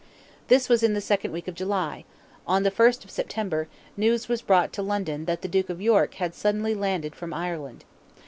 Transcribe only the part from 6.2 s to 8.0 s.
suddenly landed from Ireland.